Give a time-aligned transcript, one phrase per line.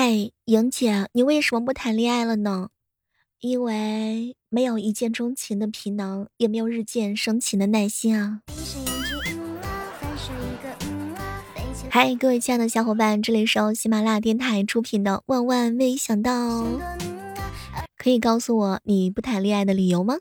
[0.00, 2.68] 嗨，莹姐，你为什么不谈恋爱了呢？
[3.40, 8.42] 因为没有一见钟情的皮囊，也没有日渐生情的耐心啊。
[11.90, 16.62] 嗨，各位亲爱的小伙伴，这里是由喜马拉雅电台出品的《万万没想到》，
[17.96, 20.18] 可以告诉我你不谈恋爱的理由吗？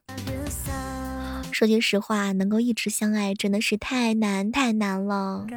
[1.58, 5.48] 说句实话，能够一直相爱真的是太难太难了。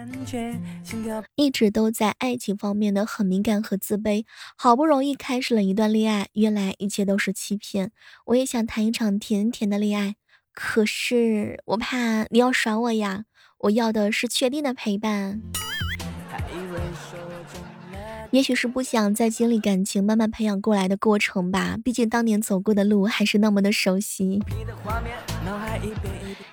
[1.34, 4.24] 一直都在爱情方面的很敏感和自卑，
[4.56, 7.90] 好不容易开始了一段恋爱，原来一切都是欺骗。
[8.24, 10.14] 我也想谈一场甜甜的恋爱，
[10.54, 13.24] 可是我怕你要耍我呀。
[13.58, 15.42] 我要的是确定的陪伴。
[18.32, 24.40] 也许是不想再经历感情慢慢培养过来的过程吧，毕竟当年走过的路还是那么的熟悉。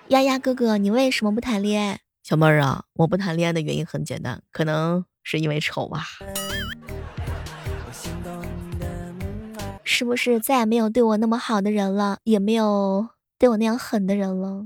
[0.07, 1.99] 丫丫哥哥，你为什么不谈恋爱？
[2.23, 6.03] 小妹儿啊，我不谈恋爱的原因很简单，可能是因为丑吧。
[9.83, 14.63] 是不是再也没有对我那么好的人了，也没有对我那样狠的人了？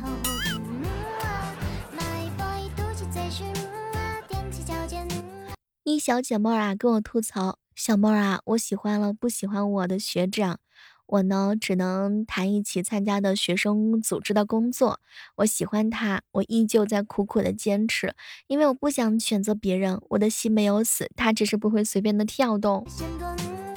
[5.92, 10.58] 一小姐妹啊，跟我吐槽：“小妹儿啊，我喜欢了不喜欢我的学长，
[11.06, 15.02] 我呢只能谈一起参加的学生组织的工作。
[15.36, 18.16] 我喜欢他，我依旧在苦苦的坚持，
[18.48, 20.00] 因为我不想选择别人。
[20.12, 22.88] 我的心没有死，他只是不会随便的跳动。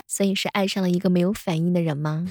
[0.07, 2.25] 所以是爱上了一个没有反应的人吗？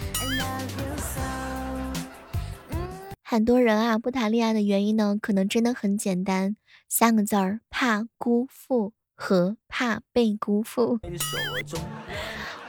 [3.21, 6.55] 很多人啊，不谈恋爱的原因呢，可能真的很简单，
[6.87, 10.99] 三个字儿：怕辜负。”和怕被辜负，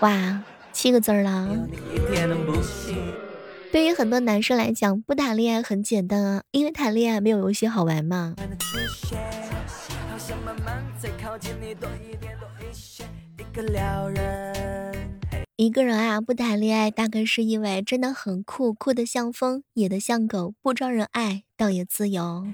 [0.00, 0.42] 哇，
[0.72, 1.48] 七个字儿了。
[3.72, 8.34] 对于很多男生来讲，不谈恋爱很简单啊，因为谈恋爱没有游戏好玩嘛。
[13.36, 14.83] 一个人
[15.56, 22.44] 啊，不谈恋爱，大概是因为真的很酷，酷的像风，野的像狗，不招人爱，倒也自由。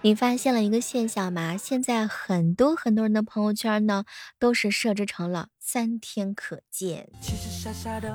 [0.00, 1.54] 你发现了一个现象吗？
[1.58, 4.04] 现在很多很多人的朋友圈呢，
[4.38, 7.10] 都是设置成了三天可见，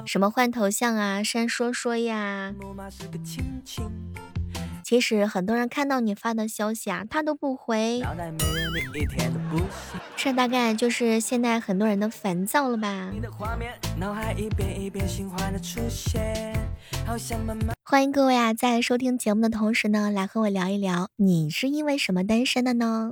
[0.07, 2.55] 什么换头像啊，删说说呀。
[4.83, 8.01] 其实很多人看到你发的消息啊，他都不回，
[10.15, 13.11] 这大概就是现在很多人的烦躁了吧。
[17.83, 23.11] 欢迎各位啊，在收听节目的同时呢，来和我聊一聊，你是因为什么单身的呢？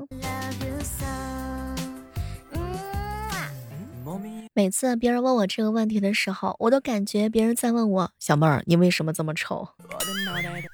[4.53, 9.66] 每次别人问我这个问题的时候，我都感觉别人在问我：“小妹儿，你为什么这么丑？”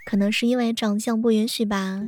[0.07, 2.01] 可能是因为长相不允许吧，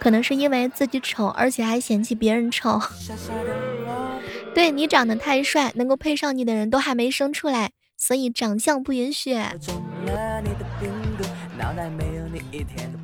[0.00, 2.80] 可能是因为自己丑，而且还嫌弃别人丑。
[4.52, 9.34] 对你长得太帅，能够配上你的人都还没生出来，所以长相不允许。
[11.56, 12.98] 脑袋没有你一天的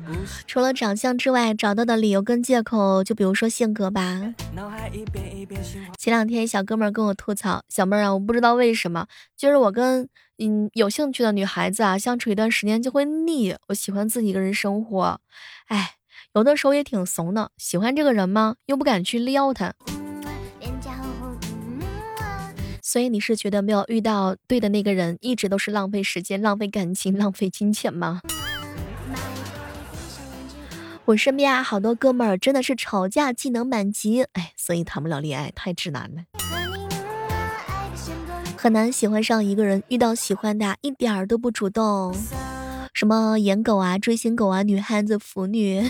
[0.47, 4.33] 除了长相之外，找到的理由跟借口，就比如说性格吧。
[5.97, 15.19] 前两天小哥们跟我吐槽，小妹儿啊，我不知道为什么，就是我跟嗯有兴趣的女孩子啊相处一段时间就会腻，我喜欢自己一个人生活。
[15.67, 15.91] 哎，
[16.33, 18.55] 有的时候也挺怂的，喜欢这个人吗？
[18.65, 19.73] 又不敢去撩他。
[22.83, 28.19] 所以你是觉得没有遇到对的那个人，一直都是浪费时间、浪费感情、浪费金钱吗？
[31.05, 36.23] 我身边啊，好多哥们儿真的是吵架技能满级，哎，所以谈不了恋爱，太直男了，
[38.55, 39.83] 很难喜欢上一个人。
[39.89, 42.15] 遇到喜欢的，一点儿都不主动，
[42.93, 45.89] 什么颜狗啊、追星狗啊、女汉子、腐女。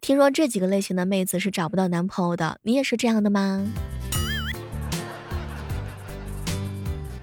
[0.00, 3.64] 听说这几个类型的妹子是找不到男朋友的，你也是这样的吗？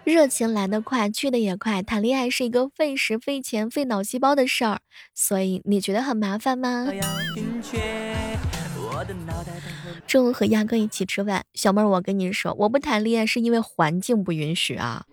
[0.03, 1.83] 热情来得快，去的也快。
[1.83, 4.79] 谈恋爱是一个费时、费钱、费脑细胞的事儿，
[5.13, 6.87] 所以你觉得很麻烦吗？
[10.07, 15.05] 中午和鸭哥一起吃饭，小妹儿，我跟你说，我不谈恋爱是因为环境不允许啊。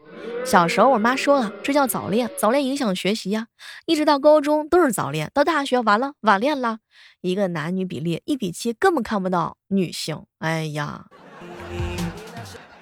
[0.44, 3.48] 小时候我妈说了，这叫早恋，早恋影响学习呀。
[3.84, 6.78] 一直到高中都是早恋，到大学完了晚恋了。
[7.20, 10.24] 一个男女比例一比七，根本看不到女性。
[10.38, 11.04] 哎呀。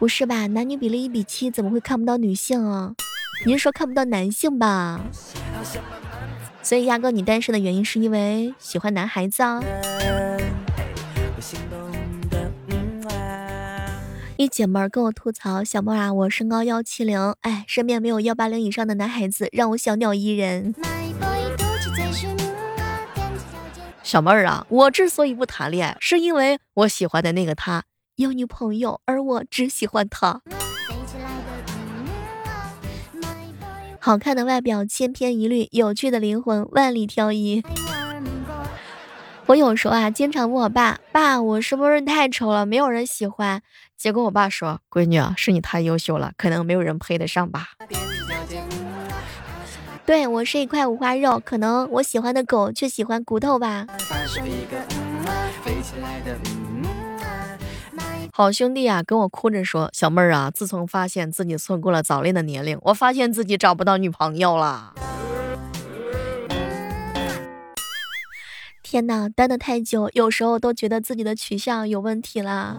[0.07, 0.47] 不是吧？
[0.47, 2.95] 男女比例一比七，怎么会看不到女性啊？
[3.45, 5.01] 你是说看不到男性吧？
[6.63, 9.61] 所以鸭哥，你单身的原因是因为喜欢男孩子啊？
[14.37, 20.73] 一姐们儿跟我吐槽，小妹啊，我身高幺七零，哎，身边没有幺八零以上的男孩子，让我小鸟依人。
[24.05, 27.83] 小妹儿啊，我之所以不谈恋爱，是因为我喜欢的那个他。
[28.17, 30.41] 有女朋友，而我只喜欢他。
[34.01, 37.63] 好看的外表千篇一律，有趣的灵魂万里挑一。
[39.45, 43.61] 我有时候啊，经常问我爸：“爸，我是不是太丑了，没有人喜欢？”
[43.99, 47.73] 结果我爸说：“闺女啊，是你太优秀了，可能没有人配得上吧。”
[50.07, 53.87] 对我是一块五花肉，可能我喜欢的狗却喜欢骨头吧。
[58.39, 64.93] 好兄弟啊，跟我哭着说：“小妹儿啊，自从发现自己错过了早恋的年龄，我发现自己找不到女朋友了。”
[68.85, 72.77] 天哪，单的太久，有时候都觉得自己的取向有问题啦。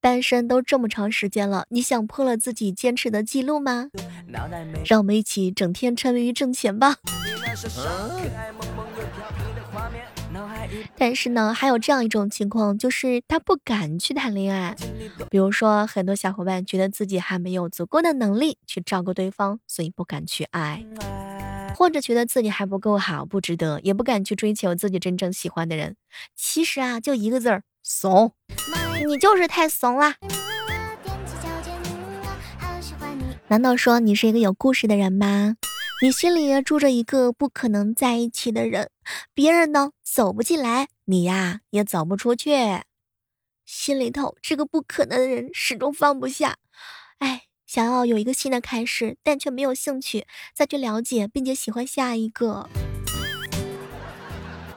[0.00, 3.88] 单身都这么长时间了，你想破了自己坚持的记录吗？
[4.84, 6.98] 让我们一起整天沉迷于挣钱吧。
[10.96, 14.74] 但是呢，还有这样一种情况，就是他不敢去谈恋爱。
[15.30, 20.84] 比如说，很多小伙伴觉得自己还没有足够的能力去照顾对方，所以不敢去爱。
[21.74, 25.96] 或者觉得自己还不够好，不值得，也不敢去追求自己真正喜欢的人。
[26.34, 28.32] 其实啊，就一个字儿，怂。
[29.06, 30.14] 你就是太怂了。
[33.48, 35.56] 难道说你是一个有故事的人吗？
[36.02, 38.90] 你心里住着一个不可能在一起的人，
[39.32, 42.50] 别人呢走不进来，你呀也走不出去，
[43.64, 46.56] 心里头这个不可能的人始终放不下。
[47.18, 47.42] 哎。
[47.66, 52.70] 想要有一个新的开始，但却没有兴趣再去了解并且喜欢下一个。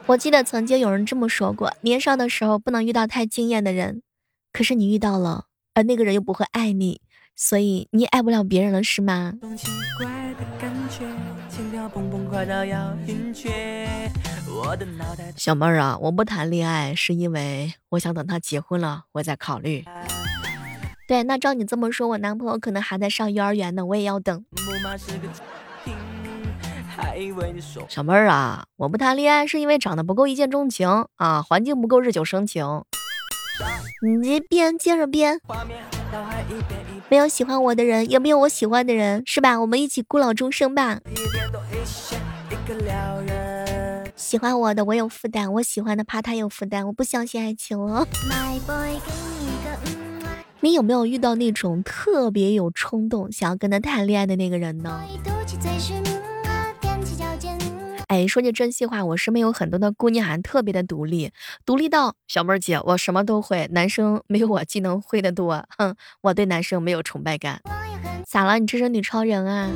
[0.06, 4.02] 我记得曾经有人这么说过：年少的时候不能遇到太惊艳的人，
[4.52, 7.00] 可是你遇到了，而那个人又不会爱你，
[7.42, 9.32] 所以你也爱不了别人了，是吗？
[15.36, 19.82] 小妹儿啊，我不谈恋爱是因为我想等他结婚了，我再考虑。
[21.08, 24.44] 对，那照你这么说，我男朋友可能还在上幼儿园呢，我也要等。
[27.88, 32.84] 小妹儿啊，我不谈恋爱是因为长得不够一见钟情啊，环境不够日久生情。
[34.22, 35.40] 你编，接着编。
[37.10, 39.60] 没有喜欢我的人，也没有我喜欢的人，是吧？
[39.60, 41.00] 我们一起孤老终生吧。
[44.14, 48.06] 喜欢我的我有负担，我喜欢的怕他有负担，我不相信爱情了。
[50.60, 55.02] 你有没有遇到那种特别有冲动想要跟他谈恋爱的那个人呢？
[58.10, 61.30] 哎，说句真心话，我身边有很多的姑娘还特别的独立，
[61.64, 65.64] 独立到小妹儿姐，我什么都会，男生没有我技能会的多。
[65.78, 67.62] 哼，我对男生没有崇拜感。
[68.26, 68.58] 咋了？
[68.58, 69.70] 你这是女超人啊？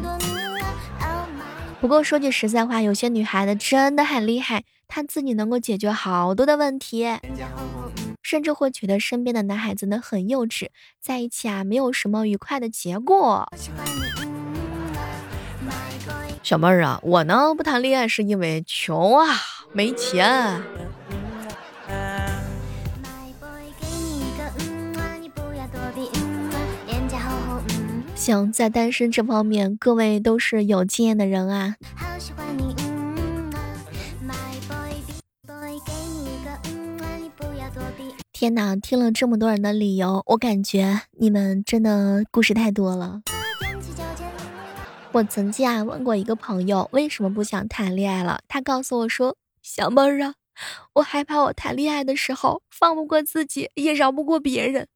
[1.80, 7.06] 不过说句实在话，有些女孩子真的很厉害，她自己能够解决好多的问题。
[8.20, 10.70] 甚至会觉得身边的男孩子呢很幼稚，
[11.00, 13.48] 在一起啊没有什么愉快的结果。
[13.56, 14.00] 喜欢你
[16.44, 19.26] 小妹儿啊，我呢不谈恋爱是因为穷啊，
[19.72, 20.60] 没钱。
[28.14, 31.76] 行，在单身这方面，各位都是有经验的人啊。
[38.34, 38.76] 天哪！
[38.76, 43.22] 听了这么多人的理由，我感觉你们真的故事太多了。
[45.14, 48.40] 我曾经啊问过一个朋友，为什么不想谈恋爱了？
[48.48, 50.34] 他告诉我说：“小妹儿啊，
[50.94, 54.88] 我害怕我谈恋爱的时候放不过自己，也饶不过别人。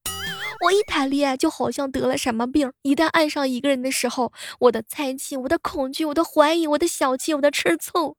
[0.64, 8.16] 我一谈恋爱就好像得了什么病，一旦爱上一个人的时候，我的猜忌、我的恐惧、我的怀疑、我的小气、我的吃醋。”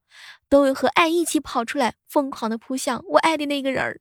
[0.47, 3.99] 都会和爱一起跑出来，疯狂的扑向我爱的那个人儿。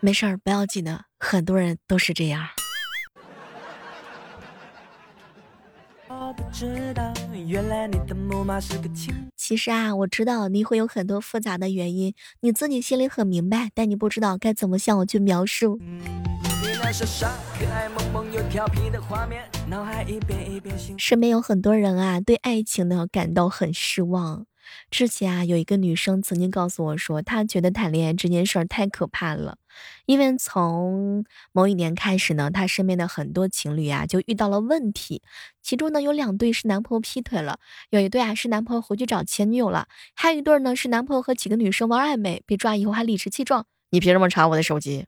[0.00, 2.48] 没事儿，不要紧的，很多人都是这样。
[9.36, 15.78] 其实啊，我知道你会有很多复杂的原因，你自己心里很明白，但你不知道该怎么向我去描述。
[20.96, 24.46] 身边有很多人啊，对爱情呢感到很失望。
[24.90, 29.58] 之前啊，有一个女生曾经告诉我说，她觉得谈恋爱这件事儿太可怕了，
[30.06, 35.22] 因为从某一年开始呢，她身边的很多情侣啊就遇到了问题，
[35.62, 37.58] 其中呢有两对是男朋友劈腿了，
[37.90, 45.06] 有一对啊是男朋友回去找前女友了，还有一对呢是男朋友和几个女生玩暧昧，被抓以后还理直气壮，你凭什么查我的手机？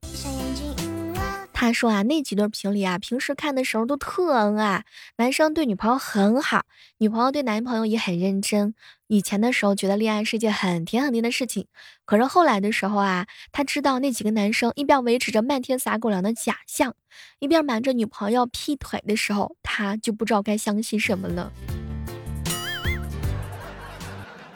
[1.58, 4.84] 他说啊，那几对情侣啊，平时看的时候都特恩爱，
[5.16, 6.66] 男生对女朋友很好，
[6.98, 8.74] 女朋友对男朋友也很认真。
[9.06, 11.66] 以前的时候觉得恋爱是件很甜很甜的事情，
[12.04, 16.94] 可是后来的时候啊，他知道那几个男生一边维持着漫天撒狗粮的假象，
[17.38, 21.50] 一边瞒着女朋友劈腿的时候，他就不知道该相信什么了。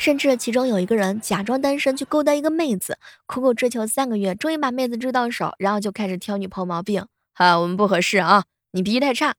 [0.00, 7.06] 甚至其中有一个人假装单身去勾搭一个妹子，苦苦追求三个月，终于把妹子追到手，然后就开始挑女朋友毛病。
[7.34, 9.34] 哈，我们不合适啊，你脾气太差。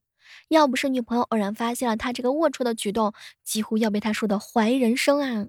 [0.49, 3.11] 要不是女朋友偶然发现了他这个龌龊的举动，
[3.43, 5.47] 几乎要被他说的怀疑人生啊。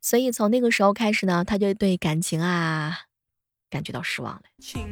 [0.00, 3.00] 所以从那个时候开始呢，他就对感情啊
[3.68, 4.42] 感觉到失望了。
[4.58, 4.88] 情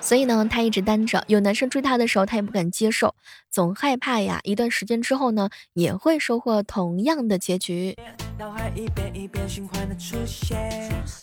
[0.00, 1.22] 所以呢，他一直单着。
[1.28, 3.14] 有男生追她的时候，他也不敢接受，
[3.50, 4.40] 总害怕呀。
[4.44, 7.96] 一段时间之后呢，也会收获同样的结局。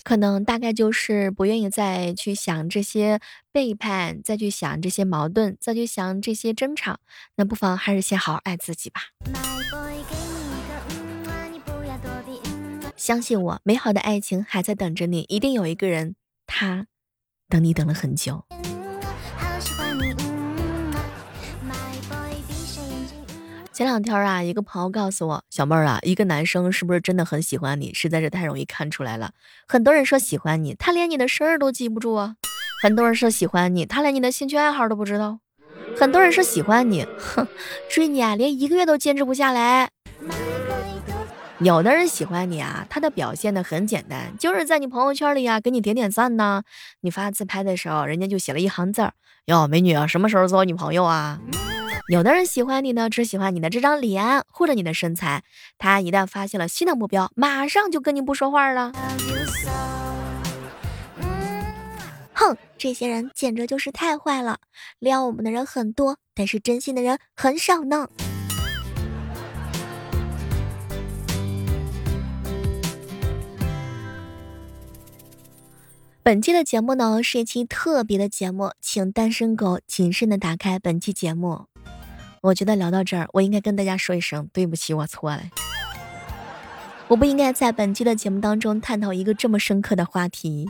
[0.04, 3.20] 可能大概就是不愿意再去想这些
[3.52, 7.00] 背叛，再去想这些矛盾，再去想这些争吵。
[7.38, 9.02] 那不妨还是先好好爱自己吧。
[12.96, 15.26] 相信我，美好的爱情还在等着你。
[15.30, 16.16] 一定有一个人，
[16.48, 16.88] 他
[17.50, 18.44] 等你等了很久。
[23.72, 29.32] 前两天啊，一个朋友告诉我，小妹儿啊，一个男生是不是真的很喜欢你，实在是太容易看出来了。
[29.68, 32.36] 很多人说喜欢你，他连你的生日都记不住啊；
[32.82, 35.40] 很多人说喜欢你，他连你的兴趣爱好都不知道；
[35.98, 37.46] 很多人说喜欢你，哼，
[37.90, 39.90] 追你啊，连一个月都坚持不下来。
[41.60, 46.64] 有的人喜欢你啊，他的表现呢很简单，就是在你朋友圈里啊给你点点赞呢。
[47.00, 49.14] 你发自拍的时候，人家就写了一行字儿：
[49.46, 51.40] 哟，美女啊，什么时候做我女朋友啊？
[52.10, 55.44] 有的人喜欢你呢，只喜欢你的这张脸或者你的身材。
[55.78, 58.92] 他一旦发现了新的目标，马上就跟你不说话了。
[62.34, 64.58] 哼，这些人简直就是太坏了。
[65.00, 68.10] 撩我们的人很多，但是真心的人很少呢。
[76.26, 81.68] 本期的节目呢，是一期特别的节目，请单身狗谨慎的打开本期节目。
[82.42, 85.44] 我觉得聊到这儿，我应该跟大家说一声对不起，我错了。
[87.10, 90.68] 我不应该在本期的节目当中探讨一个这么深刻的话题。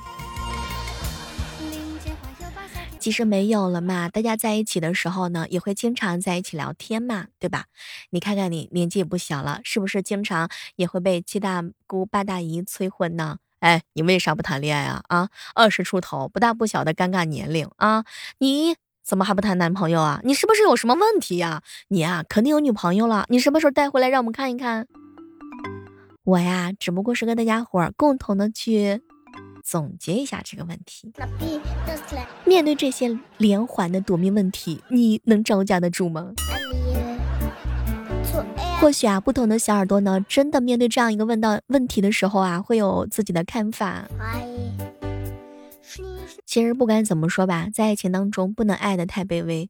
[3.00, 7.68] 其实没有了嘛，大家在一起的时候呢，也会经常在一起聊天嘛，对吧？
[8.10, 13.38] 你看看你年纪也不小了，是不是经常也会被七大姑八大姨催婚呢？
[13.60, 15.04] 哎，你为啥不谈恋爱啊？
[15.08, 18.06] 啊，二十出头，不大不小的尴尬年龄啊，
[18.40, 18.76] 你。
[19.06, 20.20] 怎么还不谈男朋友啊？
[20.24, 21.62] 你是不是有什么问题呀？
[21.90, 23.28] 你啊，肯定有女朋友了。
[23.30, 24.88] 你什么时候带回来让我们看一看？
[26.24, 29.04] 我呀，只不过是跟大家伙儿共同的去
[29.64, 31.14] 总结一下这个问题。
[32.46, 36.34] 面对这些连环的夺命问题，你能招架得住吗？
[38.80, 44.08] 或许啊，不同的小耳朵呢，真的面对这样一个问到问题的时候啊，会有自己的看法。
[46.46, 49.70] 其实不管怎么说吧，在爱情当中不能爱的太卑微，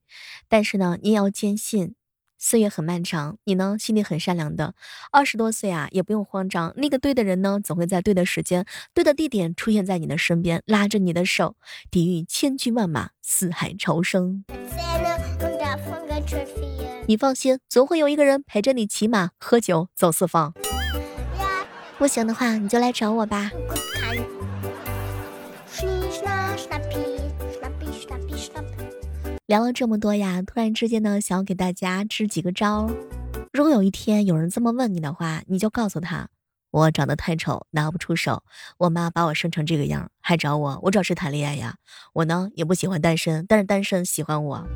[0.49, 1.95] 但是呢，你也要坚信，
[2.37, 4.73] 岁月很漫长，你呢心里很善良的，
[5.11, 11.55] 二十多岁啊也不用慌张，那个对的人呢总会在对的时间、对的地点出现在你的身边，拉着你的手，
[11.89, 14.43] 抵御千军万马，四海潮生。
[17.07, 20.53] 你放心，总会有一个人陪着你骑马、喝酒、走四方。
[21.99, 23.51] 不行的话，你就来找我吧。
[29.45, 32.89] 聊了这么多呀，突然之间呢，想要给大家支几个招。
[33.53, 36.29] 如果有一天有人这么问你的话，你就告诉他：
[36.71, 38.41] 我长得太丑，拿不出手。
[38.79, 41.75] 我妈把我生成这个样，还找我，我找谁谈恋爱呀？
[42.13, 44.67] 我呢也不喜欢单身，但是单身喜欢我。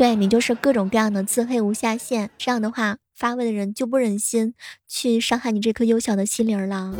[0.00, 4.54] 对你就是各种各样的自黑无下限，这样的话发问的人就不忍心
[4.88, 6.94] 去伤害你这颗幼小的心灵了。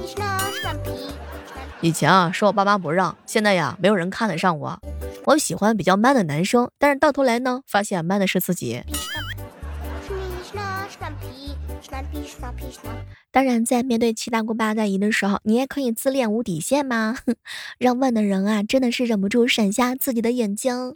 [1.81, 4.79] 以前啊，说我爸妈不让，现在呀，没有人看得上我。
[5.25, 8.83] 我喜欢比较 man 的男生，但是到头来呢，发现 man 的是自己。
[13.33, 17.17] 当然，在面对七大姑八大姨的时候，你也可以自恋无底线吗？
[17.79, 20.93] 让问的人啊，真的是忍不住闪瞎自己的眼睛。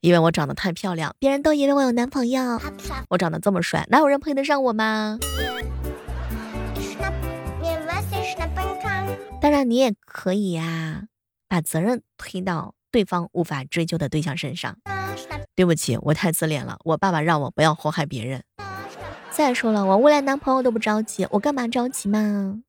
[0.00, 2.58] 因为我长得太漂亮，别人都以为我有男朋友。
[3.10, 5.18] 我长得这么帅，哪有人配得上我吗？
[9.42, 11.04] 当然，你也可以呀，
[11.46, 14.78] 把责任推到对方无法追究的对象身上。
[15.54, 16.78] 对不起，我太自恋了。
[16.84, 18.42] 我爸爸让我不要祸害别人。
[19.36, 22.62] 再说了，我未来男朋友都不着急，我干嘛着急嘛？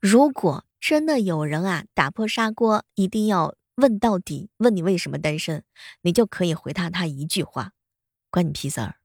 [0.00, 5.62] 如果真的有人啊，打破砂锅一定要问到底，问你为什么单身，
[6.02, 7.70] 你就可以回答他一句话：
[8.28, 8.96] 关你屁事儿。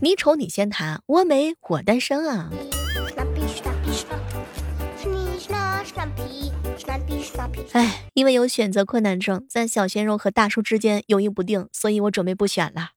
[0.00, 2.48] 你丑你先谈，我美我单身啊。
[7.72, 12.90] 哎，因为有选择困难症，在小鲜肉和大叔之间犹豫不定，所以我准备不选了。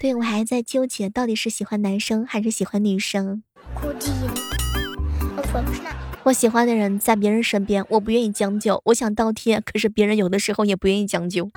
[0.00, 3.42] 对我还在纠结，到底是喜欢男生还是喜欢女生。
[6.24, 11.50] 我喜欢的人在别人身边，我不愿意将就，我想倒贴，可是别人有的时候也不愿意将就。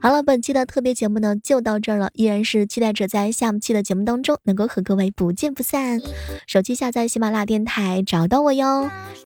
[0.00, 6.00] 好了，本期的特别节目呢就到这儿了，依然是期待着在下期的节目当中能够和各位不见不散。
[6.46, 8.88] 手机下载喜马拉雅电台找到我哟，